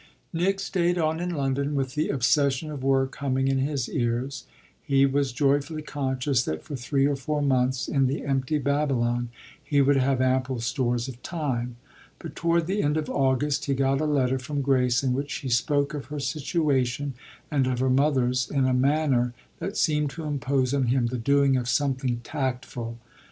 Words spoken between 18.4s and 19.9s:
in a manner that